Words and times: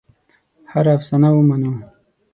هره 0.71 0.91
افسانه 0.97 1.29
ومنو. 1.33 1.73